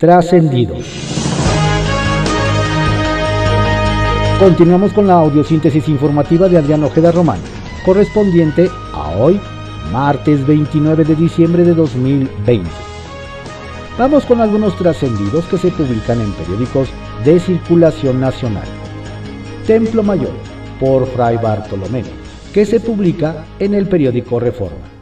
Trascendidos. 0.00 0.86
Continuamos 4.38 4.94
con 4.94 5.06
la 5.06 5.12
audiosíntesis 5.16 5.90
informativa 5.90 6.48
de 6.48 6.56
Adrián 6.56 6.82
Ojeda 6.84 7.12
Román, 7.12 7.38
correspondiente 7.84 8.70
a 8.94 9.10
hoy, 9.18 9.38
martes 9.92 10.46
29 10.46 11.04
de 11.04 11.14
diciembre 11.16 11.64
de 11.64 11.74
2020. 11.74 12.66
Vamos 13.98 14.24
con 14.24 14.40
algunos 14.40 14.74
trascendidos 14.78 15.44
que 15.44 15.58
se 15.58 15.70
publican 15.70 16.22
en 16.22 16.32
periódicos 16.32 16.88
de 17.22 17.38
circulación 17.38 18.20
nacional. 18.20 18.64
Templo 19.66 20.02
Mayor, 20.02 20.32
por 20.80 21.06
Fray 21.08 21.36
Bartolomé, 21.36 22.04
que 22.54 22.64
se 22.64 22.80
publica 22.80 23.44
en 23.58 23.74
el 23.74 23.86
periódico 23.86 24.40
Reforma. 24.40 25.00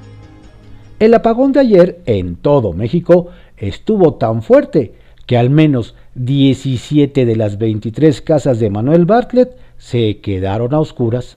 El 0.99 1.15
apagón 1.15 1.53
de 1.53 1.61
ayer 1.61 2.01
en 2.07 2.35
todo 2.35 2.73
México 2.73 3.29
estuvo 3.61 4.15
tan 4.15 4.43
fuerte 4.43 4.95
que 5.27 5.37
al 5.37 5.51
menos 5.51 5.95
17 6.15 7.27
de 7.27 7.37
las 7.37 7.59
23 7.59 8.23
casas 8.23 8.59
de 8.59 8.71
Manuel 8.71 9.05
Bartlett 9.05 9.57
se 9.77 10.21
quedaron 10.21 10.73
a 10.73 10.81
oscuras. 10.81 11.37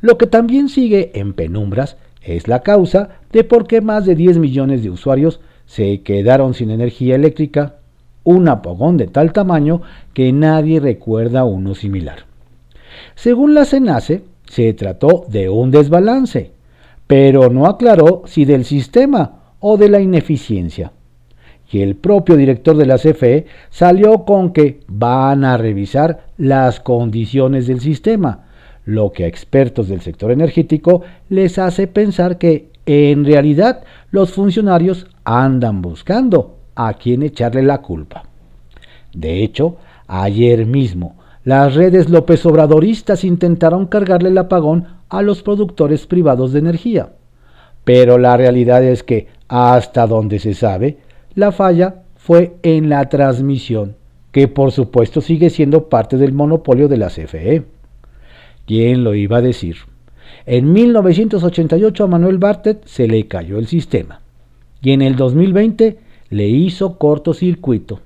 Lo 0.00 0.16
que 0.16 0.26
también 0.26 0.68
sigue 0.68 1.10
en 1.18 1.32
penumbras 1.32 1.96
es 2.22 2.46
la 2.46 2.62
causa 2.62 3.20
de 3.32 3.42
por 3.44 3.66
qué 3.66 3.80
más 3.80 4.06
de 4.06 4.14
10 4.14 4.38
millones 4.38 4.82
de 4.82 4.90
usuarios 4.90 5.40
se 5.66 6.02
quedaron 6.02 6.54
sin 6.54 6.70
energía 6.70 7.16
eléctrica, 7.16 7.76
un 8.22 8.48
apagón 8.48 8.96
de 8.96 9.08
tal 9.08 9.32
tamaño 9.32 9.82
que 10.14 10.32
nadie 10.32 10.78
recuerda 10.78 11.44
uno 11.44 11.74
similar. 11.74 12.26
Según 13.16 13.54
la 13.54 13.64
CENACE, 13.64 14.22
se 14.46 14.72
trató 14.74 15.24
de 15.28 15.48
un 15.48 15.70
desbalance, 15.70 16.52
pero 17.06 17.50
no 17.50 17.66
aclaró 17.66 18.22
si 18.26 18.44
del 18.44 18.64
sistema 18.64 19.54
o 19.58 19.76
de 19.76 19.88
la 19.88 20.00
ineficiencia 20.00 20.92
y 21.70 21.82
el 21.82 21.94
propio 21.96 22.36
director 22.36 22.76
de 22.76 22.86
la 22.86 22.98
CFE 22.98 23.46
salió 23.70 24.24
con 24.24 24.52
que 24.52 24.80
van 24.88 25.44
a 25.44 25.56
revisar 25.56 26.26
las 26.36 26.80
condiciones 26.80 27.66
del 27.66 27.80
sistema, 27.80 28.46
lo 28.84 29.12
que 29.12 29.24
a 29.24 29.28
expertos 29.28 29.88
del 29.88 30.00
sector 30.00 30.32
energético 30.32 31.02
les 31.28 31.58
hace 31.58 31.86
pensar 31.86 32.38
que 32.38 32.70
en 32.86 33.24
realidad 33.24 33.84
los 34.10 34.32
funcionarios 34.32 35.06
andan 35.24 35.80
buscando 35.80 36.56
a 36.74 36.94
quien 36.94 37.22
echarle 37.22 37.62
la 37.62 37.78
culpa. 37.78 38.24
De 39.12 39.42
hecho, 39.42 39.76
ayer 40.08 40.66
mismo 40.66 41.14
las 41.44 41.74
redes 41.74 42.10
López 42.10 42.44
Obradoristas 42.44 43.24
intentaron 43.24 43.86
cargarle 43.86 44.28
el 44.28 44.38
apagón 44.38 44.86
a 45.08 45.22
los 45.22 45.42
productores 45.42 46.06
privados 46.06 46.52
de 46.52 46.58
energía. 46.58 47.10
Pero 47.84 48.18
la 48.18 48.36
realidad 48.36 48.84
es 48.84 49.02
que, 49.02 49.28
hasta 49.48 50.06
donde 50.06 50.38
se 50.38 50.52
sabe, 50.52 50.98
la 51.34 51.52
falla 51.52 52.02
fue 52.16 52.56
en 52.62 52.88
la 52.88 53.08
transmisión, 53.08 53.96
que 54.32 54.48
por 54.48 54.72
supuesto 54.72 55.20
sigue 55.20 55.50
siendo 55.50 55.88
parte 55.88 56.16
del 56.16 56.32
monopolio 56.32 56.88
de 56.88 56.96
la 56.96 57.08
CFE. 57.08 57.64
¿Quién 58.66 59.04
lo 59.04 59.14
iba 59.14 59.38
a 59.38 59.42
decir? 59.42 59.76
En 60.46 60.72
1988 60.72 62.04
a 62.04 62.06
Manuel 62.06 62.38
Bartet 62.38 62.84
se 62.84 63.06
le 63.06 63.26
cayó 63.26 63.58
el 63.58 63.66
sistema 63.66 64.20
y 64.82 64.92
en 64.92 65.02
el 65.02 65.16
2020 65.16 65.98
le 66.30 66.48
hizo 66.48 66.98
cortocircuito. 66.98 68.00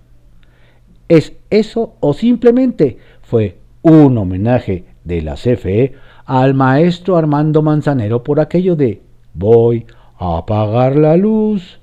¿Es 1.09 1.35
eso 1.51 1.95
o 2.01 2.15
simplemente 2.15 2.99
fue 3.23 3.59
un 3.83 4.17
homenaje 4.17 4.85
de 5.05 5.23
la 5.23 5.35
CFE 5.35 5.95
al 6.25 6.55
maestro 6.55 7.17
Armando 7.17 7.63
Manzanero 7.63 8.23
por 8.23 8.41
aquello 8.41 8.77
de 8.77 9.03
voy 9.35 9.87
a 10.19 10.39
apagar 10.39 10.97
la 10.97 11.17
luz? 11.17 11.79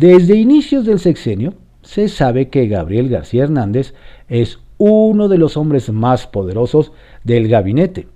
Desde 0.00 0.34
inicios 0.34 0.86
del 0.86 0.98
sexenio 0.98 1.52
se 1.82 2.08
sabe 2.08 2.48
que 2.48 2.68
Gabriel 2.68 3.10
García 3.10 3.44
Hernández 3.44 3.92
es 4.30 4.58
uno 4.78 5.28
de 5.28 5.36
los 5.36 5.58
hombres 5.58 5.92
más 5.92 6.26
poderosos 6.26 6.92
del 7.22 7.48
gabinete, 7.48 8.06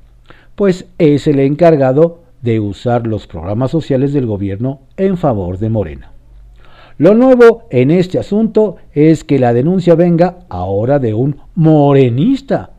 pues 0.55 0.87
es 0.97 1.27
el 1.27 1.41
encargado 1.41 2.23
de 2.41 2.59
usar 2.59 3.07
los 3.07 3.27
programas 3.27 3.71
sociales 3.71 4.15
del 4.15 4.25
gobierno 4.25 4.81
en 4.97 5.19
favor 5.19 5.59
de 5.59 5.69
Morena. 5.69 6.13
Lo 6.97 7.15
nuevo 7.15 7.65
en 7.69 7.91
este 7.91 8.19
asunto 8.19 8.77
es 8.95 9.23
que 9.23 9.39
la 9.39 9.53
denuncia 9.53 9.95
venga 9.95 10.39
ahora 10.49 10.99
de 10.99 11.13
un 11.13 11.37
morenista, 11.55 12.71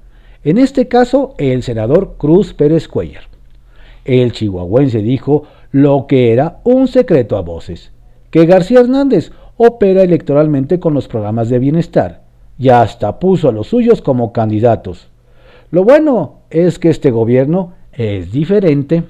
en 0.43 0.57
este 0.57 0.87
caso 0.87 1.35
el 1.37 1.61
senador 1.61 2.15
Cruz 2.17 2.55
Pérez 2.55 2.87
Cuellar. 2.87 3.25
El 4.03 4.31
chihuahuense 4.31 5.03
dijo 5.03 5.43
lo 5.71 6.07
que 6.07 6.33
era 6.33 6.59
un 6.63 6.87
secreto 6.87 7.37
a 7.37 7.41
voces, 7.41 7.91
que 8.35 8.45
García 8.45 8.81
Hernández 8.81 9.31
opera 9.55 10.03
electoralmente 10.03 10.77
con 10.77 10.93
los 10.93 11.07
programas 11.07 11.47
de 11.47 11.57
bienestar 11.57 12.23
y 12.59 12.67
hasta 12.67 13.17
puso 13.17 13.47
a 13.47 13.53
los 13.53 13.67
suyos 13.67 14.01
como 14.01 14.33
candidatos. 14.33 15.07
Lo 15.71 15.85
bueno 15.85 16.39
es 16.49 16.77
que 16.77 16.89
este 16.89 17.11
gobierno 17.11 17.75
es 17.93 18.33
diferente. 18.33 19.05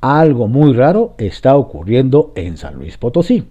Algo 0.00 0.46
muy 0.46 0.74
raro 0.74 1.14
está 1.18 1.56
ocurriendo 1.56 2.32
en 2.36 2.56
San 2.56 2.76
Luis 2.76 2.98
Potosí, 2.98 3.48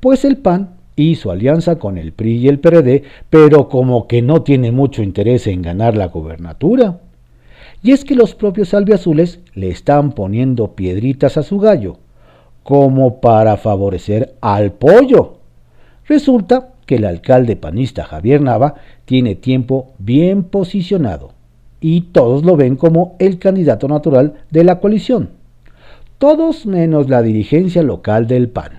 pues 0.00 0.24
el 0.24 0.38
PAN 0.38 0.76
hizo 0.96 1.30
alianza 1.30 1.78
con 1.78 1.98
el 1.98 2.12
PRI 2.12 2.38
y 2.38 2.48
el 2.48 2.60
PRD, 2.60 3.02
pero 3.28 3.68
como 3.68 4.08
que 4.08 4.22
no 4.22 4.40
tiene 4.40 4.72
mucho 4.72 5.02
interés 5.02 5.46
en 5.46 5.60
ganar 5.60 5.98
la 5.98 6.06
gobernatura. 6.06 7.00
Y 7.82 7.92
es 7.92 8.06
que 8.06 8.14
los 8.14 8.34
propios 8.34 8.72
albiazules 8.72 9.40
le 9.52 9.68
están 9.68 10.12
poniendo 10.12 10.74
piedritas 10.74 11.36
a 11.36 11.42
su 11.42 11.58
gallo, 11.58 11.98
como 12.62 13.20
para 13.20 13.56
favorecer 13.56 14.34
al 14.40 14.72
pollo. 14.72 15.38
Resulta 16.06 16.70
que 16.86 16.96
el 16.96 17.04
alcalde 17.04 17.56
panista 17.56 18.04
Javier 18.04 18.40
Nava 18.40 18.74
tiene 19.04 19.34
tiempo 19.34 19.92
bien 19.98 20.42
posicionado 20.44 21.32
y 21.80 22.02
todos 22.12 22.44
lo 22.44 22.56
ven 22.56 22.76
como 22.76 23.16
el 23.18 23.38
candidato 23.38 23.88
natural 23.88 24.34
de 24.50 24.64
la 24.64 24.80
coalición. 24.80 25.30
Todos 26.18 26.66
menos 26.66 27.08
la 27.08 27.22
dirigencia 27.22 27.82
local 27.82 28.26
del 28.26 28.48
PAN. 28.48 28.72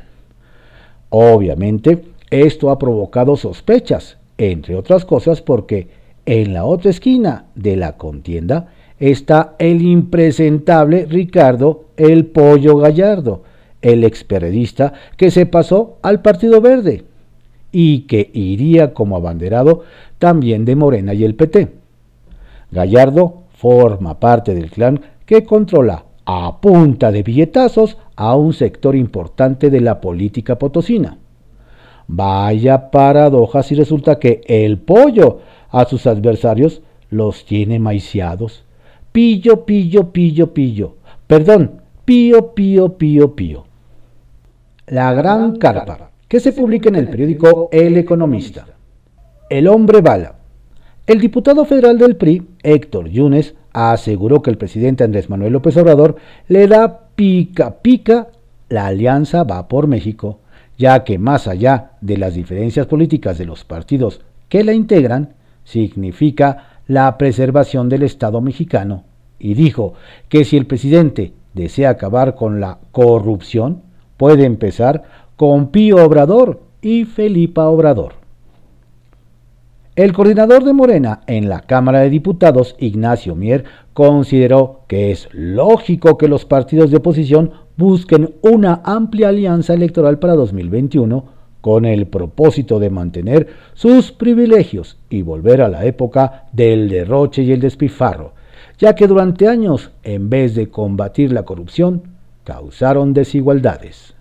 Obviamente, 1.09 2.03
esto 2.29 2.69
ha 2.69 2.77
provocado 2.77 3.35
sospechas, 3.35 4.17
entre 4.37 4.75
otras 4.75 5.05
cosas 5.05 5.41
porque 5.41 5.89
en 6.25 6.53
la 6.53 6.65
otra 6.65 6.91
esquina 6.91 7.45
de 7.55 7.75
la 7.75 7.97
contienda 7.97 8.67
está 8.99 9.55
el 9.57 9.81
impresentable 9.81 11.05
Ricardo 11.05 11.85
el 11.97 12.27
Pollo 12.27 12.77
Gallardo, 12.77 13.43
el 13.81 14.03
experedista 14.03 14.93
que 15.17 15.31
se 15.31 15.45
pasó 15.45 15.97
al 16.01 16.21
Partido 16.21 16.61
Verde 16.61 17.05
y 17.71 18.01
que 18.01 18.29
iría 18.33 18.93
como 18.93 19.15
abanderado 19.15 19.83
también 20.19 20.65
de 20.65 20.75
Morena 20.75 21.13
y 21.13 21.23
el 21.23 21.35
PT. 21.35 21.69
Gallardo 22.71 23.43
forma 23.53 24.19
parte 24.19 24.53
del 24.53 24.71
clan 24.71 25.01
que 25.25 25.43
controla 25.43 26.05
a 26.25 26.61
punta 26.61 27.11
de 27.11 27.23
billetazos 27.23 27.97
a 28.15 28.35
un 28.35 28.53
sector 28.53 28.95
importante 28.95 29.69
de 29.69 29.81
la 29.81 29.99
política 29.99 30.57
potosina. 30.57 31.17
Vaya 32.07 32.91
paradoja 32.91 33.63
si 33.63 33.75
resulta 33.75 34.19
que 34.19 34.41
el 34.45 34.77
pollo 34.77 35.39
a 35.69 35.85
sus 35.85 36.07
adversarios 36.07 36.81
los 37.09 37.45
tiene 37.45 37.79
maiciados. 37.79 38.63
Pillo, 39.11 39.65
pillo, 39.65 40.11
pillo, 40.11 40.53
pillo. 40.53 40.95
Perdón, 41.27 41.81
pío, 42.05 42.53
pío, 42.53 42.97
pío, 42.97 43.35
pío. 43.35 43.70
La 44.91 45.13
Gran 45.13 45.55
Carpa, 45.55 46.11
que 46.27 46.41
se 46.41 46.51
publica 46.51 46.89
en 46.89 46.97
el 46.97 47.07
periódico 47.07 47.69
El 47.71 47.95
Economista. 47.95 48.67
El 49.49 49.69
hombre 49.69 50.01
bala. 50.01 50.35
El 51.07 51.21
diputado 51.21 51.63
federal 51.63 51.97
del 51.97 52.17
PRI, 52.17 52.45
Héctor 52.61 53.07
Yunes, 53.07 53.55
aseguró 53.71 54.41
que 54.41 54.49
el 54.49 54.57
presidente 54.57 55.05
Andrés 55.05 55.29
Manuel 55.29 55.53
López 55.53 55.77
Obrador 55.77 56.17
le 56.49 56.67
da 56.67 57.07
pica 57.15 57.77
pica 57.81 58.27
la 58.67 58.87
alianza 58.87 59.45
va 59.45 59.69
por 59.69 59.87
México, 59.87 60.39
ya 60.77 61.05
que 61.05 61.17
más 61.17 61.47
allá 61.47 61.91
de 62.01 62.17
las 62.17 62.33
diferencias 62.33 62.85
políticas 62.85 63.37
de 63.37 63.45
los 63.45 63.63
partidos 63.63 64.19
que 64.49 64.65
la 64.65 64.73
integran, 64.73 65.35
significa 65.63 66.81
la 66.87 67.17
preservación 67.17 67.87
del 67.87 68.03
Estado 68.03 68.41
mexicano, 68.41 69.05
y 69.39 69.53
dijo 69.53 69.93
que 70.27 70.43
si 70.43 70.57
el 70.57 70.65
presidente 70.65 71.31
desea 71.53 71.91
acabar 71.91 72.35
con 72.35 72.59
la 72.59 72.79
corrupción, 72.91 73.83
puede 74.21 74.45
empezar 74.45 75.01
con 75.35 75.71
Pío 75.71 75.95
Obrador 76.05 76.59
y 76.79 77.05
Felipa 77.05 77.67
Obrador. 77.67 78.13
El 79.95 80.13
coordinador 80.13 80.63
de 80.63 80.73
Morena 80.73 81.21
en 81.25 81.49
la 81.49 81.61
Cámara 81.61 82.01
de 82.01 82.11
Diputados, 82.11 82.75
Ignacio 82.77 83.35
Mier, 83.35 83.63
consideró 83.93 84.81
que 84.87 85.09
es 85.09 85.27
lógico 85.31 86.19
que 86.19 86.27
los 86.27 86.45
partidos 86.45 86.91
de 86.91 86.97
oposición 86.97 87.53
busquen 87.77 88.35
una 88.43 88.81
amplia 88.83 89.29
alianza 89.29 89.73
electoral 89.73 90.19
para 90.19 90.35
2021 90.35 91.25
con 91.59 91.85
el 91.85 92.05
propósito 92.05 92.77
de 92.77 92.91
mantener 92.91 93.47
sus 93.73 94.11
privilegios 94.11 94.99
y 95.09 95.23
volver 95.23 95.63
a 95.63 95.67
la 95.67 95.85
época 95.85 96.43
del 96.53 96.89
derroche 96.89 97.41
y 97.41 97.53
el 97.53 97.59
despilfarro, 97.59 98.33
ya 98.77 98.93
que 98.93 99.07
durante 99.07 99.47
años, 99.47 99.89
en 100.03 100.29
vez 100.29 100.53
de 100.53 100.69
combatir 100.69 101.33
la 101.33 101.41
corrupción, 101.41 102.10
causaron 102.51 103.13
desigualdades. 103.13 104.13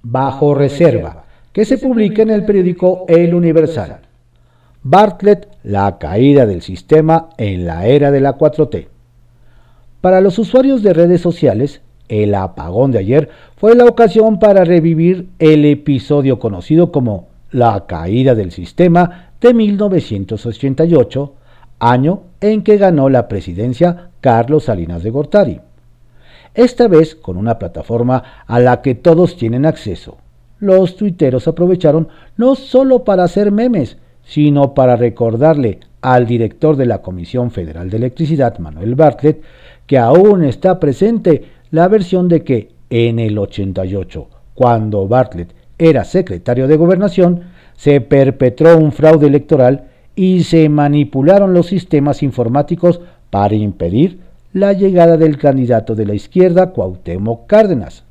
Bajo 0.00 0.54
reserva, 0.54 1.24
que 1.52 1.66
se 1.66 1.76
publica 1.76 2.22
en 2.22 2.30
el 2.30 2.46
periódico 2.46 3.04
El 3.06 3.34
Universal. 3.34 3.98
Bartlett, 4.82 5.46
la 5.62 5.98
caída 5.98 6.46
del 6.46 6.62
sistema 6.62 7.28
en 7.36 7.66
la 7.66 7.86
era 7.86 8.10
de 8.10 8.20
la 8.20 8.38
4T. 8.38 8.86
Para 10.00 10.22
los 10.22 10.38
usuarios 10.38 10.82
de 10.82 10.94
redes 10.94 11.20
sociales, 11.20 11.82
el 12.08 12.34
apagón 12.34 12.92
de 12.92 13.00
ayer 13.00 13.28
fue 13.56 13.74
la 13.74 13.84
ocasión 13.84 14.38
para 14.38 14.64
revivir 14.64 15.28
el 15.38 15.66
episodio 15.66 16.38
conocido 16.38 16.92
como 16.92 17.28
la 17.50 17.84
caída 17.86 18.34
del 18.34 18.52
sistema 18.52 19.32
de 19.42 19.52
1988, 19.52 21.34
año 21.78 22.22
en 22.40 22.62
que 22.62 22.78
ganó 22.78 23.10
la 23.10 23.28
presidencia 23.28 24.12
Carlos 24.22 24.64
Salinas 24.64 25.02
de 25.02 25.10
Gortari. 25.10 25.60
Esta 26.56 26.88
vez 26.88 27.14
con 27.14 27.36
una 27.36 27.58
plataforma 27.58 28.22
a 28.46 28.58
la 28.60 28.80
que 28.80 28.94
todos 28.94 29.36
tienen 29.36 29.66
acceso. 29.66 30.16
Los 30.58 30.96
tuiteros 30.96 31.46
aprovecharon 31.46 32.08
no 32.38 32.54
solo 32.54 33.04
para 33.04 33.24
hacer 33.24 33.52
memes, 33.52 33.98
sino 34.24 34.72
para 34.72 34.96
recordarle 34.96 35.80
al 36.00 36.26
director 36.26 36.76
de 36.76 36.86
la 36.86 37.02
Comisión 37.02 37.50
Federal 37.50 37.90
de 37.90 37.98
Electricidad, 37.98 38.58
Manuel 38.58 38.94
Bartlett, 38.94 39.42
que 39.86 39.98
aún 39.98 40.44
está 40.44 40.80
presente 40.80 41.44
la 41.70 41.88
versión 41.88 42.26
de 42.26 42.42
que 42.42 42.70
en 42.88 43.18
el 43.18 43.36
88, 43.36 44.26
cuando 44.54 45.06
Bartlett 45.06 45.54
era 45.76 46.04
secretario 46.04 46.66
de 46.68 46.78
gobernación, 46.78 47.42
se 47.74 48.00
perpetró 48.00 48.78
un 48.78 48.92
fraude 48.92 49.26
electoral 49.26 49.88
y 50.14 50.44
se 50.44 50.70
manipularon 50.70 51.52
los 51.52 51.66
sistemas 51.66 52.22
informáticos 52.22 53.02
para 53.28 53.54
impedir 53.54 54.20
la 54.56 54.72
llegada 54.72 55.18
del 55.18 55.36
candidato 55.36 55.94
de 55.94 56.06
la 56.06 56.14
izquierda 56.14 56.70
Cuauhtémoc 56.70 57.46
Cárdenas. 57.46 58.04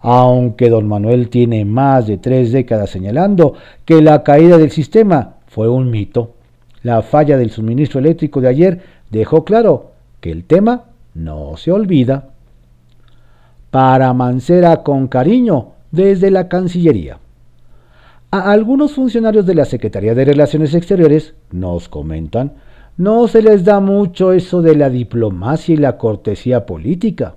Aunque 0.00 0.70
don 0.70 0.88
Manuel 0.88 1.28
tiene 1.28 1.64
más 1.64 2.08
de 2.08 2.18
tres 2.18 2.50
décadas 2.50 2.90
señalando 2.90 3.54
que 3.84 4.02
la 4.02 4.24
caída 4.24 4.58
del 4.58 4.72
sistema 4.72 5.36
fue 5.46 5.68
un 5.68 5.88
mito, 5.92 6.34
la 6.82 7.02
falla 7.02 7.38
del 7.38 7.50
suministro 7.50 8.00
eléctrico 8.00 8.40
de 8.40 8.48
ayer 8.48 8.80
dejó 9.10 9.44
claro 9.44 9.92
que 10.20 10.32
el 10.32 10.42
tema 10.42 10.86
no 11.14 11.56
se 11.56 11.70
olvida. 11.70 12.30
Para 13.70 14.12
Mancera 14.14 14.82
con 14.82 15.06
cariño 15.06 15.74
desde 15.92 16.32
la 16.32 16.48
Cancillería. 16.48 17.18
A 18.32 18.50
algunos 18.50 18.94
funcionarios 18.94 19.46
de 19.46 19.54
la 19.54 19.64
Secretaría 19.64 20.16
de 20.16 20.24
Relaciones 20.24 20.74
Exteriores 20.74 21.34
nos 21.52 21.88
comentan, 21.88 22.54
no 22.98 23.28
se 23.28 23.42
les 23.42 23.64
da 23.64 23.78
mucho 23.78 24.32
eso 24.32 24.60
de 24.60 24.74
la 24.74 24.90
diplomacia 24.90 25.72
y 25.72 25.76
la 25.76 25.96
cortesía 25.96 26.66
política. 26.66 27.36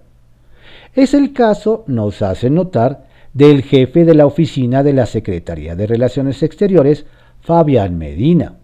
Es 0.96 1.14
el 1.14 1.34
caso, 1.34 1.84
nos 1.86 2.24
hace 2.24 2.50
notar, 2.50 3.06
del 3.34 3.62
jefe 3.62 4.04
de 4.04 4.16
la 4.16 4.26
oficina 4.26 4.82
de 4.84 4.94
la 4.94 5.06
Secretaría 5.06 5.76
de 5.76 5.86
Relaciones 5.86 6.42
Exteriores, 6.42 7.06
Fabián 7.42 7.98
Medina, 7.98 8.56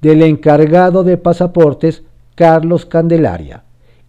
del 0.00 0.22
encargado 0.22 1.02
de 1.02 1.18
pasaportes, 1.18 2.04
Carlos 2.36 2.86
Candelaria, 2.86 3.64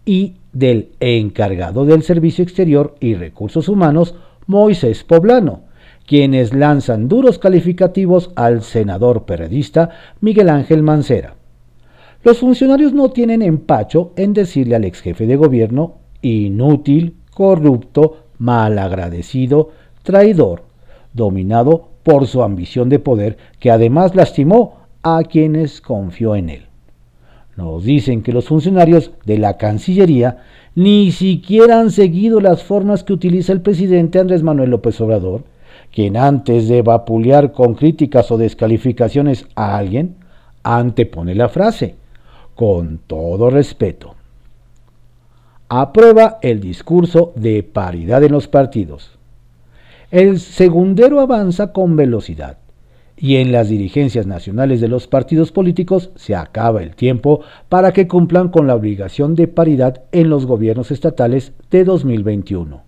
y 0.05 0.35
del 0.53 0.91
encargado 0.99 1.83
del 1.83 2.03
Servicio 2.03 2.43
Exterior 2.43 2.95
y 2.99 3.15
Recursos 3.15 3.67
Humanos, 3.67 4.13
Moisés 4.45 5.03
Poblano, 5.03 5.61
quienes 6.05 6.53
lanzan 6.53 7.07
duros 7.07 7.39
calificativos 7.39 8.31
al 8.35 8.61
senador 8.61 9.25
periodista 9.25 9.89
Miguel 10.21 10.49
Ángel 10.49 10.83
Mancera. 10.83 11.38
Los 12.23 12.39
funcionarios 12.39 12.93
no 12.93 13.09
tienen 13.09 13.41
empacho 13.41 14.11
en 14.15 14.33
decirle 14.33 14.75
al 14.75 14.83
ex 14.83 15.01
jefe 15.01 15.25
de 15.25 15.35
gobierno 15.35 15.95
inútil, 16.21 17.15
corrupto, 17.31 18.17
malagradecido, 18.37 19.69
traidor, 20.03 20.63
dominado 21.13 21.89
por 22.03 22.27
su 22.27 22.43
ambición 22.43 22.89
de 22.89 22.99
poder 22.99 23.37
que 23.59 23.71
además 23.71 24.15
lastimó 24.15 24.79
a 25.01 25.23
quienes 25.23 25.79
confió 25.79 26.35
en 26.35 26.49
él. 26.49 26.65
Nos 27.55 27.83
dicen 27.83 28.21
que 28.21 28.33
los 28.33 28.47
funcionarios 28.47 29.11
de 29.25 29.37
la 29.37 29.57
Cancillería 29.57 30.43
ni 30.75 31.11
siquiera 31.11 31.79
han 31.79 31.91
seguido 31.91 32.41
las 32.41 32.63
formas 32.63 33.03
que 33.03 33.13
utiliza 33.13 33.53
el 33.53 33.61
presidente 33.61 34.19
Andrés 34.19 34.43
Manuel 34.43 34.71
López 34.71 34.99
Obrador 35.01 35.43
quien 35.91 36.17
antes 36.17 36.67
de 36.67 36.81
vapulear 36.81 37.51
con 37.51 37.73
críticas 37.73 38.31
o 38.31 38.37
descalificaciones 38.37 39.47
a 39.55 39.77
alguien, 39.77 40.15
antepone 40.63 41.35
la 41.35 41.49
frase, 41.49 41.95
con 42.59 42.99
todo 43.07 43.49
respeto. 43.49 44.15
Aprueba 45.69 46.39
el 46.41 46.59
discurso 46.59 47.31
de 47.37 47.63
paridad 47.63 48.21
en 48.21 48.33
los 48.33 48.49
partidos. 48.49 49.17
El 50.11 50.41
segundero 50.41 51.21
avanza 51.21 51.71
con 51.71 51.95
velocidad 51.95 52.57
y 53.15 53.37
en 53.37 53.53
las 53.53 53.69
dirigencias 53.69 54.27
nacionales 54.27 54.81
de 54.81 54.89
los 54.89 55.07
partidos 55.07 55.53
políticos 55.53 56.09
se 56.17 56.35
acaba 56.35 56.83
el 56.83 56.97
tiempo 56.97 57.39
para 57.69 57.93
que 57.93 58.09
cumplan 58.09 58.49
con 58.49 58.67
la 58.67 58.75
obligación 58.75 59.35
de 59.35 59.47
paridad 59.47 60.01
en 60.11 60.29
los 60.29 60.45
gobiernos 60.45 60.91
estatales 60.91 61.53
de 61.71 61.85
2021 61.85 62.81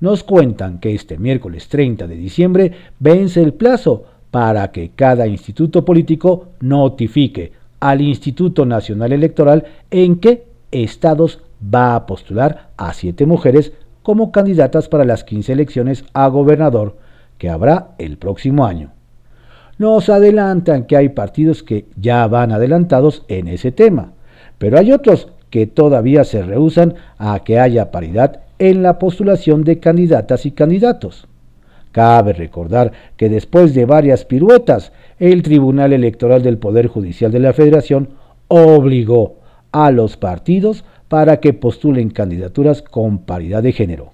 nos 0.00 0.24
cuentan 0.24 0.80
que 0.80 0.94
este 0.94 1.16
miércoles 1.16 1.68
30 1.68 2.06
de 2.06 2.16
diciembre 2.16 2.72
vence 2.98 3.40
el 3.40 3.54
plazo 3.54 4.04
para 4.30 4.70
que 4.72 4.90
cada 4.94 5.26
instituto 5.26 5.86
político 5.86 6.48
notifique 6.60 7.63
al 7.84 8.00
Instituto 8.00 8.64
Nacional 8.64 9.12
Electoral 9.12 9.64
en 9.90 10.16
qué 10.16 10.46
estados 10.70 11.42
va 11.62 11.94
a 11.94 12.06
postular 12.06 12.70
a 12.78 12.94
siete 12.94 13.26
mujeres 13.26 13.74
como 14.02 14.32
candidatas 14.32 14.88
para 14.88 15.04
las 15.04 15.22
15 15.22 15.52
elecciones 15.52 16.06
a 16.14 16.28
gobernador 16.28 16.96
que 17.36 17.50
habrá 17.50 17.88
el 17.98 18.16
próximo 18.16 18.64
año. 18.64 18.92
Nos 19.76 20.08
adelantan 20.08 20.84
que 20.84 20.96
hay 20.96 21.10
partidos 21.10 21.62
que 21.62 21.84
ya 22.00 22.26
van 22.26 22.52
adelantados 22.52 23.22
en 23.28 23.48
ese 23.48 23.70
tema, 23.70 24.12
pero 24.56 24.78
hay 24.78 24.90
otros 24.90 25.28
que 25.50 25.66
todavía 25.66 26.24
se 26.24 26.42
rehusan 26.42 26.94
a 27.18 27.38
que 27.44 27.60
haya 27.60 27.90
paridad 27.90 28.40
en 28.58 28.82
la 28.82 28.98
postulación 28.98 29.62
de 29.62 29.78
candidatas 29.78 30.46
y 30.46 30.52
candidatos. 30.52 31.28
Cabe 31.94 32.32
recordar 32.32 32.90
que 33.16 33.28
después 33.28 33.72
de 33.72 33.84
varias 33.84 34.24
piruetas, 34.24 34.90
el 35.20 35.44
Tribunal 35.44 35.92
Electoral 35.92 36.42
del 36.42 36.58
Poder 36.58 36.88
Judicial 36.88 37.30
de 37.30 37.38
la 37.38 37.52
Federación 37.52 38.08
obligó 38.48 39.36
a 39.70 39.92
los 39.92 40.16
partidos 40.16 40.84
para 41.06 41.38
que 41.38 41.52
postulen 41.52 42.10
candidaturas 42.10 42.82
con 42.82 43.18
paridad 43.18 43.62
de 43.62 43.70
género. 43.70 44.12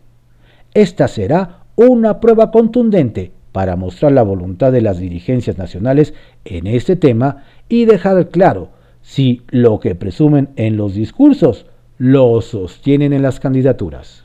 Esta 0.74 1.08
será 1.08 1.60
una 1.74 2.20
prueba 2.20 2.50
contundente 2.50 3.32
para 3.50 3.76
mostrar 3.76 4.12
la 4.12 4.24
voluntad 4.24 4.72
de 4.72 4.82
las 4.82 4.98
dirigencias 4.98 5.56
nacionales 5.56 6.12
en 6.44 6.66
este 6.66 6.96
tema 6.96 7.44
y 7.66 7.86
dejar 7.86 8.28
claro 8.28 8.68
si 9.00 9.40
lo 9.48 9.80
que 9.80 9.94
presumen 9.94 10.50
en 10.56 10.76
los 10.76 10.92
discursos 10.92 11.64
lo 11.96 12.42
sostienen 12.42 13.14
en 13.14 13.22
las 13.22 13.40
candidaturas. 13.40 14.24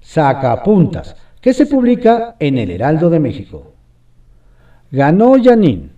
Sacapuntas, 0.00 1.14
que 1.40 1.52
se 1.52 1.66
publica 1.66 2.36
en 2.38 2.58
el 2.58 2.70
Heraldo 2.70 3.10
de 3.10 3.20
México. 3.20 3.72
Ganó 4.90 5.36
Yanin. 5.36 5.92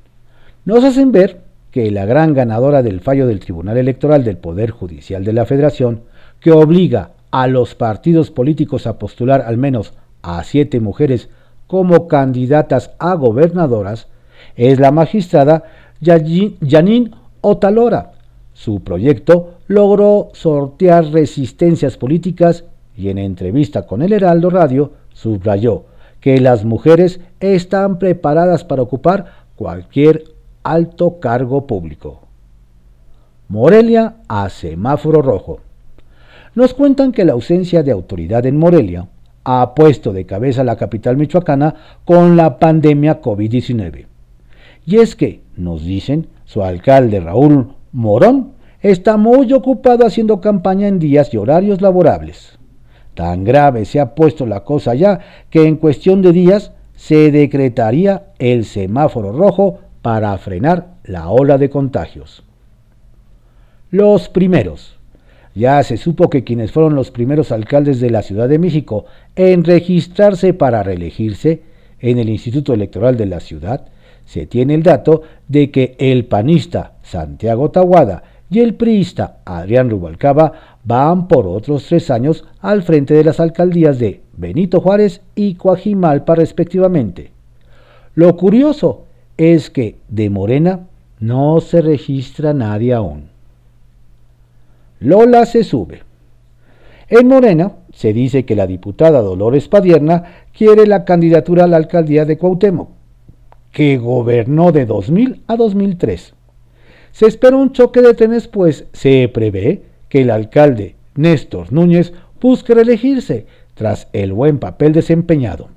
Nos 0.65 0.85
hacen 0.85 1.13
ver 1.13 1.41
que 1.71 1.91
la 1.91 2.05
gran 2.05 2.35
ganadora 2.35 2.83
del 2.83 3.01
fallo 3.01 3.27
del 3.27 3.41
Tribunal 3.41 3.77
Electoral 3.77 4.25
del 4.25 4.37
Poder 4.37 4.71
Judicial 4.71 5.25
de 5.25 5.33
la 5.33 5.47
Federación, 5.47 6.03
que 6.41 6.51
obliga 6.51 7.13
a 7.31 7.47
los 7.47 7.75
partidos 7.75 8.31
políticos 8.31 8.87
a 8.87 8.99
postular 8.99 9.43
al 9.43 9.57
menos 9.57 9.95
a 10.23 10.43
siete 10.43 10.81
mujeres 10.81 11.29
como 11.67 12.09
candidatas 12.09 12.91
a 12.99 13.15
gobernadoras, 13.15 14.09
es 14.57 14.81
la 14.81 14.91
magistrada 14.91 15.65
Yanin 16.01 17.15
Otalora. 17.41 18.13
Su 18.53 18.81
proyecto 18.81 19.55
logró 19.69 20.31
sortear 20.33 21.07
resistencias 21.07 21.97
políticas 21.97 22.65
y 22.97 23.09
en 23.09 23.19
entrevista 23.19 23.87
con 23.87 24.03
el 24.03 24.13
Heraldo 24.13 24.51
Radio 24.51 24.93
subrayó 25.21 25.85
que 26.21 26.41
las 26.41 26.65
mujeres 26.65 27.21
están 27.41 27.99
preparadas 27.99 28.65
para 28.65 28.83
ocupar 28.83 29.27
cualquier 29.55 30.25
alto 30.63 31.21
cargo 31.21 31.67
público. 31.67 32.21
Morelia 33.49 34.15
a 34.29 34.49
semáforo 34.49 35.21
rojo. 35.21 35.61
Nos 36.55 36.73
cuentan 36.73 37.13
que 37.13 37.25
la 37.25 37.33
ausencia 37.33 37.83
de 37.83 37.93
autoridad 37.93 38.47
en 38.47 38.57
Morelia 38.57 39.09
ha 39.45 39.75
puesto 39.75 40.13
de 40.13 40.25
cabeza 40.25 40.65
la 40.65 40.77
capital 40.77 41.17
michoacana 41.17 41.75
con 42.05 42.37
la 42.37 42.59
pandemia 42.59 43.21
COVID-19. 43.21 44.07
Y 44.87 44.97
es 44.97 45.15
que, 45.15 45.43
nos 45.57 45.85
dicen, 45.85 46.29
su 46.45 46.63
alcalde 46.63 47.21
Raúl 47.21 47.75
Morón 47.93 48.53
está 48.81 49.17
muy 49.17 49.53
ocupado 49.53 50.07
haciendo 50.07 50.41
campaña 50.41 50.89
en 50.89 50.99
días 50.99 51.33
y 51.35 51.37
horarios 51.37 51.83
laborables. 51.83 52.60
Tan 53.21 53.45
grave 53.45 53.85
se 53.85 54.01
ha 54.01 54.15
puesto 54.15 54.47
la 54.47 54.61
cosa 54.61 54.95
ya 54.95 55.21
que 55.51 55.67
en 55.67 55.77
cuestión 55.77 56.23
de 56.23 56.33
días 56.33 56.73
se 56.97 57.31
decretaría 57.31 58.29
el 58.39 58.65
semáforo 58.65 59.31
rojo 59.31 59.79
para 60.01 60.39
frenar 60.39 60.95
la 61.05 61.29
ola 61.29 61.59
de 61.59 61.69
contagios. 61.69 62.45
Los 63.91 64.31
primeros. 64.31 64.99
Ya 65.55 65.83
se 65.83 65.99
supo 65.99 66.31
que 66.31 66.45
quienes 66.45 66.73
fueron 66.73 66.95
los 66.95 67.11
primeros 67.11 67.53
alcaldes 67.53 68.01
de 68.01 68.09
la 68.09 68.23
Ciudad 68.23 68.49
de 68.49 68.59
México 68.59 69.05
en 69.37 69.65
registrarse 69.65 70.55
para 70.55 70.83
reelegirse 70.83 71.61
en 71.99 72.19
el 72.19 72.31
Instituto 72.31 72.73
Electoral 72.73 73.19
de 73.19 73.27
la 73.27 73.41
ciudad, 73.41 73.89
se 74.25 74.47
tiene 74.47 74.73
el 74.73 74.83
dato 74.83 75.21
de 75.47 75.71
que 75.71 75.95
el 75.99 76.25
panista 76.25 76.95
Santiago 77.03 77.71
Tahuada 77.71 78.23
y 78.49 78.61
el 78.61 78.77
priista 78.77 79.41
Adrián 79.45 79.91
Rubalcaba 79.91 80.70
van 80.85 81.29
por 81.29 81.47
otros 81.47 81.87
tres 81.87 82.11
años 82.11 82.45
al 82.61 82.83
frente 82.83 83.15
de 83.15 83.25
las 83.25 83.41
alcaldías 83.41 83.99
de 83.99 84.23
Benito 84.37 84.81
Juárez 84.81 85.21
y 85.35 85.55
Coajimalpa 85.55 86.35
respectivamente. 86.35 87.33
Lo 88.15 88.37
curioso 88.37 89.05
es 89.37 89.71
que 89.71 89.97
de 90.09 90.31
Morena 90.31 90.89
no 91.19 91.61
se 91.61 91.83
registra 91.83 92.55
nadie 92.55 92.95
aún. 92.95 93.29
Lola 94.99 95.47
se 95.47 95.65
sube. 95.65 96.03
En 97.09 97.29
Morena 97.29 97.73
se 97.93 98.13
dice 98.13 98.45
que 98.45 98.55
la 98.55 98.67
diputada 98.67 99.21
Dolores 99.21 99.69
Padierna 99.69 100.25
quiere 100.57 100.87
la 100.87 101.05
candidatura 101.05 101.65
a 101.65 101.67
la 101.67 101.77
alcaldía 101.77 102.25
de 102.25 102.39
Cuauhtémoc, 102.39 102.89
que 103.73 103.99
gobernó 103.99 104.73
de 104.73 104.87
2000 104.87 105.43
a 105.47 105.57
2003. 105.57 106.35
Se 107.13 107.27
espera 107.27 107.57
un 107.57 107.73
choque 107.73 108.03
de 108.03 108.15
trenes, 108.15 108.47
pues 108.47 108.87
se 108.93 109.29
prevé 109.33 109.83
que 110.11 110.21
el 110.21 110.31
alcalde 110.31 110.97
Néstor 111.15 111.73
Núñez 111.73 112.13
busque 112.39 112.75
reelegirse 112.75 113.47
tras 113.73 114.09
el 114.13 114.35
buen 114.35 114.59
papel 114.59 114.93
desempeñado. 114.93 115.71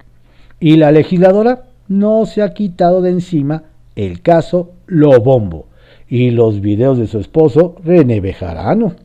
Y 0.59 0.75
la 0.75 0.91
legisladora 0.91 1.63
no 1.87 2.25
se 2.25 2.41
ha 2.41 2.53
quitado 2.53 3.01
de 3.01 3.11
encima 3.11 3.63
el 3.95 4.21
caso 4.21 4.71
Lobombo 4.87 5.67
y 6.09 6.31
los 6.31 6.59
videos 6.59 6.97
de 6.97 7.07
su 7.07 7.19
esposo 7.19 7.75
René 7.83 8.19
Bejarano. 8.19 8.95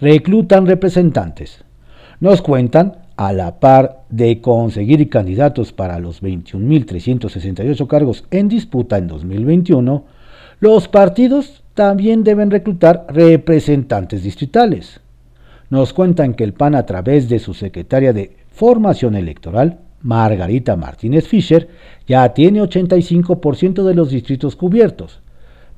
Reclutan 0.00 0.66
representantes. 0.66 1.62
Nos 2.20 2.40
cuentan, 2.40 2.96
a 3.20 3.34
la 3.34 3.60
par 3.60 4.04
de 4.08 4.40
conseguir 4.40 5.10
candidatos 5.10 5.74
para 5.74 5.98
los 5.98 6.22
21.368 6.22 7.86
cargos 7.86 8.24
en 8.30 8.48
disputa 8.48 8.96
en 8.96 9.08
2021, 9.08 10.04
los 10.60 10.88
partidos 10.88 11.59
también 11.74 12.24
deben 12.24 12.50
reclutar 12.50 13.06
representantes 13.08 14.22
distritales. 14.22 15.00
Nos 15.70 15.92
cuentan 15.92 16.34
que 16.34 16.44
el 16.44 16.52
PAN 16.52 16.74
a 16.74 16.84
través 16.84 17.28
de 17.28 17.38
su 17.38 17.54
secretaria 17.54 18.12
de 18.12 18.36
Formación 18.52 19.14
Electoral, 19.14 19.78
Margarita 20.02 20.76
Martínez 20.76 21.28
Fischer, 21.28 21.68
ya 22.06 22.28
tiene 22.34 22.60
85% 22.62 23.84
de 23.84 23.94
los 23.94 24.10
distritos 24.10 24.56
cubiertos, 24.56 25.20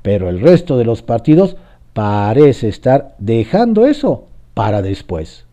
pero 0.01 0.29
el 0.29 0.41
resto 0.41 0.77
de 0.77 0.85
los 0.85 1.01
partidos 1.01 1.57
parece 1.93 2.69
estar 2.69 3.15
dejando 3.19 3.85
eso 3.85 4.27
para 4.53 4.81
después. 4.81 5.45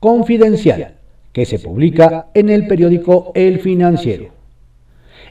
Confidencial, 0.00 0.94
que 1.32 1.44
se 1.44 1.58
publica 1.58 2.28
en 2.34 2.48
el 2.48 2.66
periódico 2.66 3.32
El 3.34 3.58
Financiero. 3.60 4.30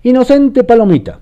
Inocente 0.04 0.64
Palomita. 0.64 1.22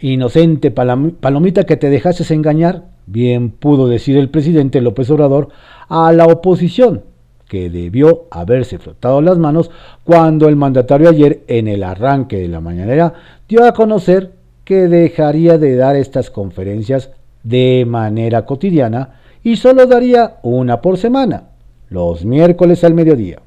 Inocente 0.00 0.70
Palomita 0.70 1.64
que 1.64 1.76
te 1.76 1.88
dejases 1.88 2.30
engañar, 2.30 2.84
bien 3.06 3.50
pudo 3.50 3.88
decir 3.88 4.16
el 4.16 4.28
presidente 4.28 4.80
López 4.80 5.10
Obrador 5.10 5.48
a 5.88 6.12
la 6.12 6.26
oposición 6.26 7.04
que 7.48 7.70
debió 7.70 8.26
haberse 8.30 8.78
frotado 8.78 9.20
las 9.20 9.38
manos 9.38 9.70
cuando 10.04 10.48
el 10.48 10.56
mandatario 10.56 11.08
ayer 11.08 11.44
en 11.46 11.68
el 11.68 11.84
arranque 11.84 12.38
de 12.38 12.48
la 12.48 12.60
mañanera 12.60 13.14
dio 13.48 13.64
a 13.64 13.72
conocer 13.72 14.32
que 14.64 14.88
dejaría 14.88 15.58
de 15.58 15.76
dar 15.76 15.96
estas 15.96 16.30
conferencias 16.30 17.10
de 17.44 17.84
manera 17.86 18.44
cotidiana 18.44 19.20
y 19.44 19.56
solo 19.56 19.86
daría 19.86 20.38
una 20.42 20.80
por 20.80 20.98
semana, 20.98 21.44
los 21.88 22.24
miércoles 22.24 22.82
al 22.82 22.94
mediodía. 22.94 23.38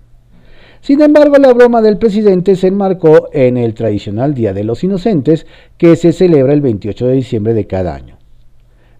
Sin 0.81 1.01
embargo, 1.01 1.35
la 1.37 1.53
broma 1.53 1.81
del 1.81 1.97
presidente 1.97 2.55
se 2.55 2.67
enmarcó 2.67 3.29
en 3.33 3.57
el 3.57 3.73
tradicional 3.73 4.33
Día 4.33 4.53
de 4.53 4.63
los 4.63 4.83
Inocentes 4.83 5.45
que 5.77 5.95
se 5.95 6.13
celebra 6.13 6.53
el 6.53 6.61
28 6.61 7.07
de 7.07 7.13
diciembre 7.13 7.53
de 7.53 7.67
cada 7.67 7.93
año. 7.93 8.17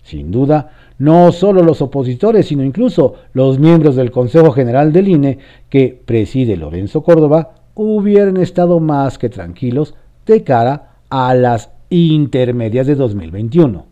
Sin 0.03 0.31
duda, 0.31 0.71
no 0.98 1.31
solo 1.31 1.63
los 1.63 1.81
opositores, 1.81 2.48
sino 2.48 2.63
incluso 2.63 3.15
los 3.33 3.59
miembros 3.59 3.95
del 3.95 4.12
Consejo 4.12 4.51
General 4.51 4.91
del 4.91 5.07
INE 5.07 5.39
que 5.69 6.00
preside 6.05 6.57
Lorenzo 6.57 7.03
Córdoba 7.03 7.55
hubieran 7.75 8.38
estado 8.38 8.79
más 8.79 9.17
que 9.17 9.29
tranquilos 9.29 9.95
de 10.25 10.43
cara 10.43 10.95
a 11.09 11.33
las 11.33 11.71
intermedias 11.89 12.88
de 12.88 12.95
2021. 12.95 13.86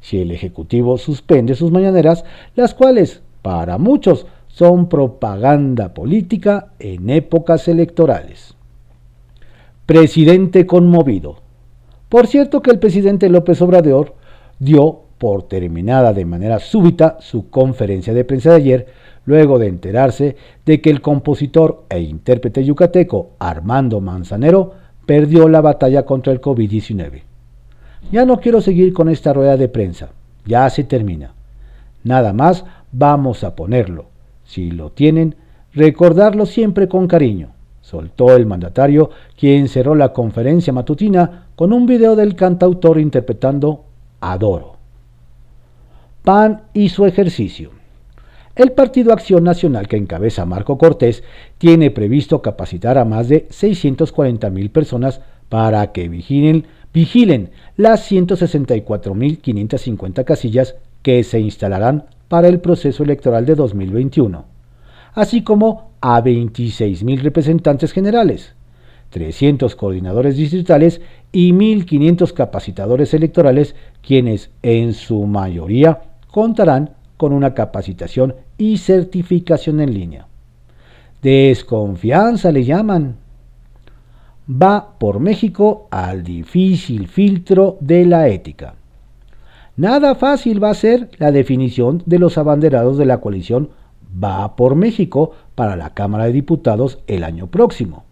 Si 0.00 0.20
el 0.20 0.30
Ejecutivo 0.30 0.98
suspende 0.98 1.56
sus 1.56 1.72
mañaneras, 1.72 2.24
las 2.54 2.74
cuales, 2.74 3.22
para 3.42 3.76
muchos, 3.78 4.26
son 4.56 4.88
propaganda 4.88 5.92
política 5.92 6.68
en 6.78 7.10
épocas 7.10 7.68
electorales. 7.68 8.54
Presidente 9.84 10.64
conmovido. 10.64 11.42
Por 12.08 12.26
cierto 12.26 12.62
que 12.62 12.70
el 12.70 12.78
presidente 12.78 13.28
López 13.28 13.60
Obrador 13.60 14.14
dio 14.58 15.00
por 15.18 15.42
terminada 15.42 16.14
de 16.14 16.24
manera 16.24 16.58
súbita 16.58 17.18
su 17.20 17.50
conferencia 17.50 18.14
de 18.14 18.24
prensa 18.24 18.48
de 18.52 18.56
ayer, 18.56 18.86
luego 19.26 19.58
de 19.58 19.66
enterarse 19.66 20.36
de 20.64 20.80
que 20.80 20.88
el 20.88 21.02
compositor 21.02 21.84
e 21.90 22.00
intérprete 22.00 22.64
yucateco 22.64 23.32
Armando 23.38 24.00
Manzanero 24.00 24.72
perdió 25.04 25.50
la 25.50 25.60
batalla 25.60 26.06
contra 26.06 26.32
el 26.32 26.40
COVID-19. 26.40 27.24
Ya 28.10 28.24
no 28.24 28.40
quiero 28.40 28.62
seguir 28.62 28.94
con 28.94 29.10
esta 29.10 29.34
rueda 29.34 29.58
de 29.58 29.68
prensa, 29.68 30.12
ya 30.46 30.70
se 30.70 30.82
termina. 30.82 31.34
Nada 32.04 32.32
más 32.32 32.64
vamos 32.90 33.44
a 33.44 33.54
ponerlo. 33.54 34.15
Si 34.46 34.70
lo 34.70 34.90
tienen, 34.90 35.36
recordarlo 35.74 36.46
siempre 36.46 36.88
con 36.88 37.08
cariño, 37.08 37.50
soltó 37.82 38.34
el 38.34 38.46
mandatario, 38.46 39.10
quien 39.36 39.68
cerró 39.68 39.94
la 39.94 40.12
conferencia 40.12 40.72
matutina 40.72 41.48
con 41.54 41.72
un 41.72 41.86
video 41.86 42.16
del 42.16 42.34
cantautor 42.34 42.98
interpretando 42.98 43.84
Adoro. 44.20 44.76
PAN 46.22 46.62
y 46.72 46.88
su 46.88 47.06
ejercicio. 47.06 47.70
El 48.56 48.72
Partido 48.72 49.12
Acción 49.12 49.44
Nacional 49.44 49.86
que 49.86 49.96
encabeza 49.96 50.44
Marco 50.46 50.78
Cortés 50.78 51.22
tiene 51.58 51.90
previsto 51.90 52.40
capacitar 52.40 52.96
a 52.96 53.04
más 53.04 53.28
de 53.28 53.46
640 53.50 54.48
mil 54.48 54.70
personas 54.70 55.20
para 55.48 55.92
que 55.92 56.08
vigilen, 56.08 56.66
vigilen 56.92 57.50
las 57.76 58.10
164.550 58.10 60.24
casillas 60.24 60.74
que 61.02 61.22
se 61.22 61.38
instalarán 61.38 62.06
para 62.28 62.48
el 62.48 62.60
proceso 62.60 63.02
electoral 63.02 63.46
de 63.46 63.54
2021, 63.54 64.44
así 65.14 65.42
como 65.42 65.90
a 66.00 66.22
26.000 66.22 67.20
representantes 67.20 67.92
generales, 67.92 68.54
300 69.10 69.76
coordinadores 69.76 70.36
distritales 70.36 71.00
y 71.32 71.52
1.500 71.52 72.32
capacitadores 72.32 73.14
electorales, 73.14 73.74
quienes 74.02 74.50
en 74.62 74.92
su 74.92 75.26
mayoría 75.26 76.02
contarán 76.30 76.90
con 77.16 77.32
una 77.32 77.54
capacitación 77.54 78.34
y 78.58 78.78
certificación 78.78 79.80
en 79.80 79.94
línea. 79.94 80.26
Desconfianza 81.22 82.52
le 82.52 82.64
llaman. 82.64 83.16
Va 84.48 84.98
por 84.98 85.18
México 85.18 85.88
al 85.90 86.22
difícil 86.22 87.08
filtro 87.08 87.78
de 87.80 88.04
la 88.04 88.28
ética. 88.28 88.74
Nada 89.76 90.14
fácil 90.14 90.62
va 90.62 90.70
a 90.70 90.74
ser 90.74 91.10
la 91.18 91.32
definición 91.32 92.02
de 92.06 92.18
los 92.18 92.38
abanderados 92.38 92.96
de 92.96 93.04
la 93.04 93.20
coalición 93.20 93.70
Va 94.22 94.56
por 94.56 94.76
México 94.76 95.32
para 95.54 95.76
la 95.76 95.92
Cámara 95.92 96.24
de 96.24 96.32
Diputados 96.32 97.00
el 97.06 97.22
año 97.22 97.48
próximo. 97.48 98.04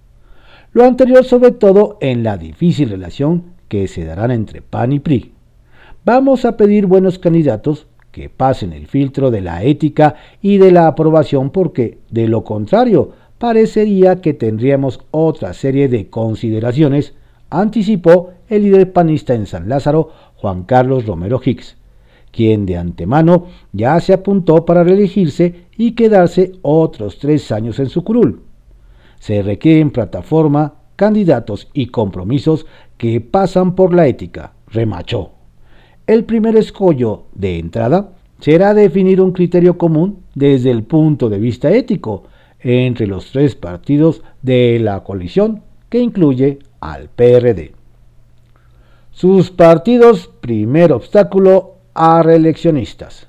Lo 0.73 0.85
anterior 0.85 1.25
sobre 1.25 1.53
todo 1.53 1.97
en 2.01 2.23
la 2.23 2.37
difícil 2.37 2.91
relación 2.91 3.55
que 3.69 3.89
se 3.89 4.05
darán 4.05 4.31
entre 4.31 4.61
PAN 4.61 4.93
y 4.93 4.99
PRI. 4.99 5.33
Vamos 6.05 6.45
a 6.45 6.59
pedir 6.59 6.85
buenos 6.85 7.19
candidatos 7.19 7.87
que 8.11 8.29
pasen 8.29 8.75
el 8.75 8.87
filtro 8.87 9.31
de 9.31 9.41
la 9.41 9.63
ética 9.63 10.17
y 10.43 10.59
de 10.59 10.71
la 10.71 10.87
aprobación 10.87 11.49
porque, 11.51 11.99
de 12.11 12.29
lo 12.29 12.45
contrario, 12.45 13.13
parecería 13.39 14.21
que 14.21 14.35
tendríamos 14.35 15.01
otra 15.11 15.55
serie 15.55 15.89
de 15.89 16.11
consideraciones, 16.11 17.15
anticipó 17.49 18.31
el 18.49 18.65
líder 18.65 18.93
panista 18.93 19.35
en 19.35 19.47
San 19.47 19.69
Lázaro, 19.69 20.11
Juan 20.45 20.65
Carlos 20.65 21.07
Romero 21.07 21.41
Hicks, 21.43 21.79
quien 22.31 22.67
de 22.67 22.77
antemano 22.77 23.47
ya 23.73 23.99
se 23.99 24.13
apuntó 24.13 24.67
para 24.67 24.85
reelegirse 24.85 25.65
y 25.79 25.93
quedarse 25.93 26.53
otros 26.61 27.19
tres 27.19 27.51
años 27.51 27.79
en 27.79 27.89
su 27.89 28.05
curul. 28.05 28.43
Se 29.19 29.41
requieren 29.41 29.91
plataforma, 29.91 30.75
candidatos 30.97 31.71
y 31.73 31.87
compromisos 31.87 32.67
que 32.99 33.23
pasan 33.23 33.75
por 33.75 33.95
la 33.95 34.07
ética, 34.07 34.53
remachó. 34.67 35.31
El 36.07 36.25
primer 36.25 36.57
escollo 36.57 37.23
de 37.35 37.59
entrada 37.59 38.13
será 38.39 38.75
definir 38.75 39.23
un 39.23 39.33
criterio 39.33 39.79
común 39.79 40.19
desde 40.35 40.71
el 40.71 40.83
punto 40.83 41.31
de 41.31 41.39
vista 41.39 41.71
ético 41.71 42.25
entre 42.61 43.07
los 43.07 43.33
tres 43.33 43.55
partidos 43.55 44.23
de 44.43 44.79
la 44.79 45.03
coalición 45.05 45.63
que 45.89 46.01
incluye 46.01 46.59
al 46.81 47.09
PRD. 47.09 47.84
Sus 49.15 49.53
partidos, 49.53 50.29
primer 50.41 50.93
obstáculo 50.93 51.77
a 51.95 52.21
reeleccionistas. 52.25 53.29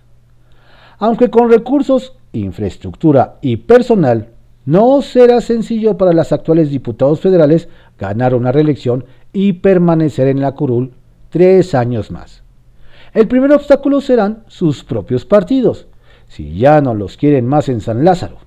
Aunque 0.97 1.29
con 1.29 1.51
recursos, 1.51 2.17
infraestructura 2.33 3.37
y 3.39 3.57
personal 3.57 4.29
no 4.65 5.03
será 5.03 5.41
sencillo 5.41 5.95
para 5.95 6.11
los 6.11 6.31
actuales 6.31 6.71
diputados 6.71 7.21
federales 7.21 7.69
ganar 7.99 8.33
una 8.33 8.51
reelección 8.51 9.05
y 9.31 9.53
permanecer 9.53 10.27
en 10.27 10.41
la 10.41 10.53
curul 10.53 10.93
tres 11.29 11.75
años 11.75 12.09
más. 12.09 12.41
El 13.13 13.27
primer 13.27 13.51
obstáculo 13.51 14.01
serán 14.01 14.43
sus 14.47 14.83
propios 14.83 15.23
partidos, 15.23 15.85
si 16.27 16.57
ya 16.57 16.81
no 16.81 16.95
los 16.95 17.15
quieren 17.15 17.45
más 17.45 17.69
en 17.69 17.79
San 17.79 18.03
Lázaro. 18.03 18.37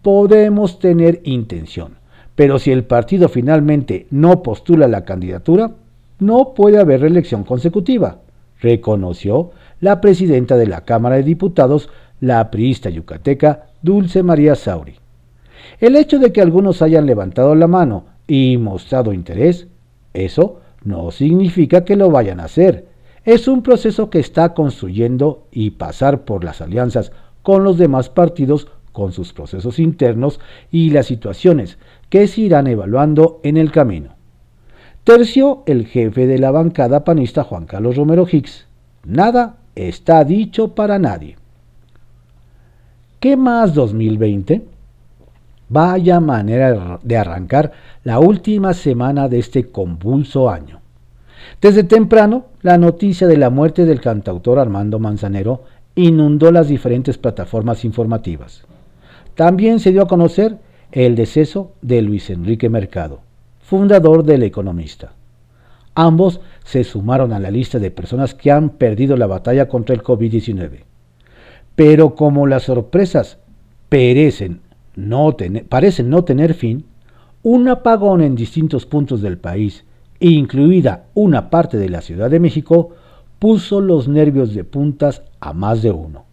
Podemos 0.00 0.78
tener 0.78 1.20
intención, 1.24 1.98
pero 2.34 2.58
si 2.58 2.72
el 2.72 2.84
partido 2.84 3.28
finalmente 3.28 4.06
no 4.10 4.42
postula 4.42 4.88
la 4.88 5.04
candidatura, 5.04 5.72
no 6.20 6.54
puede 6.54 6.78
haber 6.78 7.00
reelección 7.00 7.44
consecutiva, 7.44 8.18
reconoció 8.60 9.50
la 9.80 10.00
presidenta 10.00 10.56
de 10.56 10.66
la 10.66 10.82
Cámara 10.82 11.16
de 11.16 11.22
Diputados, 11.22 11.88
la 12.20 12.50
priista 12.50 12.90
yucateca 12.90 13.66
Dulce 13.82 14.22
María 14.22 14.54
Sauri. 14.54 14.96
El 15.80 15.96
hecho 15.96 16.18
de 16.18 16.32
que 16.32 16.40
algunos 16.40 16.82
hayan 16.82 17.06
levantado 17.06 17.54
la 17.54 17.66
mano 17.66 18.04
y 18.26 18.58
mostrado 18.58 19.12
interés, 19.12 19.66
eso 20.12 20.60
no 20.84 21.10
significa 21.10 21.84
que 21.84 21.96
lo 21.96 22.10
vayan 22.10 22.40
a 22.40 22.44
hacer. 22.44 22.86
Es 23.24 23.48
un 23.48 23.62
proceso 23.62 24.10
que 24.10 24.18
está 24.18 24.54
construyendo 24.54 25.46
y 25.50 25.72
pasar 25.72 26.24
por 26.24 26.44
las 26.44 26.60
alianzas 26.60 27.12
con 27.42 27.64
los 27.64 27.78
demás 27.78 28.08
partidos 28.08 28.68
con 28.92 29.12
sus 29.12 29.32
procesos 29.32 29.78
internos 29.78 30.40
y 30.70 30.90
las 30.90 31.06
situaciones 31.06 31.78
que 32.08 32.26
se 32.26 32.42
irán 32.42 32.66
evaluando 32.66 33.40
en 33.42 33.56
el 33.56 33.70
camino. 33.70 34.19
Tercio, 35.04 35.62
el 35.64 35.86
jefe 35.86 36.26
de 36.26 36.38
la 36.38 36.50
bancada 36.50 37.04
panista 37.04 37.42
Juan 37.42 37.64
Carlos 37.64 37.96
Romero 37.96 38.26
Hicks. 38.30 38.66
Nada 39.06 39.56
está 39.74 40.24
dicho 40.24 40.74
para 40.74 40.98
nadie. 40.98 41.36
¿Qué 43.18 43.34
más 43.34 43.72
2020? 43.72 44.62
Vaya 45.70 46.20
manera 46.20 47.00
de 47.02 47.16
arrancar 47.16 47.72
la 48.04 48.18
última 48.18 48.74
semana 48.74 49.28
de 49.28 49.38
este 49.38 49.70
convulso 49.70 50.50
año. 50.50 50.80
Desde 51.62 51.82
temprano, 51.82 52.44
la 52.60 52.76
noticia 52.76 53.26
de 53.26 53.38
la 53.38 53.48
muerte 53.48 53.86
del 53.86 54.02
cantautor 54.02 54.58
Armando 54.58 54.98
Manzanero 54.98 55.64
inundó 55.94 56.52
las 56.52 56.68
diferentes 56.68 57.16
plataformas 57.16 57.86
informativas. 57.86 58.64
También 59.34 59.80
se 59.80 59.92
dio 59.92 60.02
a 60.02 60.08
conocer 60.08 60.58
el 60.92 61.14
deceso 61.14 61.72
de 61.80 62.02
Luis 62.02 62.28
Enrique 62.28 62.68
Mercado, 62.68 63.20
fundador 63.70 64.24
del 64.24 64.42
Economista. 64.42 65.12
Ambos 65.94 66.40
se 66.64 66.82
sumaron 66.82 67.32
a 67.32 67.38
la 67.38 67.52
lista 67.52 67.78
de 67.78 67.92
personas 67.92 68.34
que 68.34 68.50
han 68.50 68.70
perdido 68.70 69.16
la 69.16 69.28
batalla 69.28 69.68
contra 69.68 69.94
el 69.94 70.02
COVID-19. 70.02 70.80
Pero 71.76 72.16
como 72.16 72.48
las 72.48 72.64
sorpresas 72.64 73.38
perecen 73.88 74.60
parecen 75.68 76.10
no 76.10 76.24
tener 76.24 76.54
fin, 76.54 76.84
un 77.44 77.68
apagón 77.68 78.22
en 78.22 78.34
distintos 78.34 78.86
puntos 78.86 79.22
del 79.22 79.38
país, 79.38 79.84
incluida 80.18 81.04
una 81.14 81.48
parte 81.48 81.76
de 81.76 81.90
la 81.90 82.00
Ciudad 82.00 82.28
de 82.28 82.40
México, 82.40 82.90
puso 83.38 83.80
los 83.80 84.08
nervios 84.08 84.52
de 84.52 84.64
puntas 84.64 85.22
a 85.38 85.52
más 85.52 85.80
de 85.80 85.92
uno. 85.92 86.24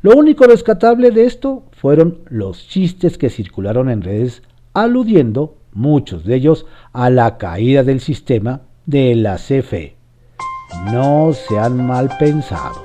Lo 0.00 0.16
único 0.16 0.46
rescatable 0.46 1.10
de 1.10 1.26
esto 1.26 1.64
fueron 1.72 2.20
los 2.30 2.66
chistes 2.66 3.18
que 3.18 3.28
circularon 3.28 3.90
en 3.90 4.00
redes 4.00 4.42
aludiendo, 4.72 5.56
muchos 5.74 6.24
de 6.24 6.36
ellos, 6.36 6.66
a 6.92 7.10
la 7.10 7.36
caída 7.36 7.82
del 7.82 8.00
sistema 8.00 8.62
de 8.86 9.14
la 9.14 9.36
CFE. 9.36 9.96
No 10.92 11.32
se 11.32 11.58
han 11.58 11.86
mal 11.86 12.10
pensado. 12.18 12.82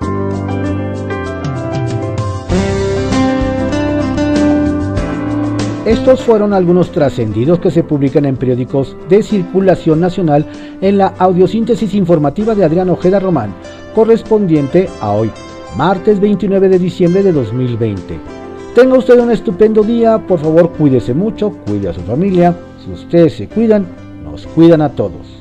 Estos 5.89 6.21
fueron 6.21 6.53
algunos 6.53 6.91
trascendidos 6.91 7.59
que 7.59 7.71
se 7.71 7.83
publican 7.83 8.25
en 8.25 8.37
periódicos 8.37 8.95
de 9.09 9.23
circulación 9.23 9.99
nacional 9.99 10.45
en 10.81 10.99
la 10.99 11.07
audiosíntesis 11.17 11.95
informativa 11.95 12.53
de 12.53 12.63
Adrián 12.63 12.91
Ojeda 12.91 13.19
Román, 13.19 13.55
correspondiente 13.95 14.87
a 15.01 15.13
hoy, 15.13 15.31
martes 15.75 16.19
29 16.19 16.69
de 16.69 16.77
diciembre 16.77 17.23
de 17.23 17.31
2020. 17.31 18.38
Tenga 18.75 18.97
usted 18.97 19.19
un 19.19 19.31
estupendo 19.31 19.81
día, 19.81 20.19
por 20.19 20.39
favor 20.39 20.71
cuídese 20.71 21.13
mucho, 21.13 21.51
cuide 21.65 21.89
a 21.89 21.93
su 21.93 22.01
familia, 22.01 22.55
si 22.83 22.91
ustedes 22.91 23.35
se 23.35 23.47
cuidan, 23.47 23.87
nos 24.23 24.45
cuidan 24.47 24.81
a 24.81 24.89
todos. 24.89 25.39